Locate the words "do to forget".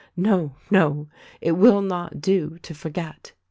2.21-3.33